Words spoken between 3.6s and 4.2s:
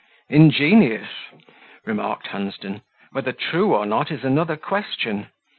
or not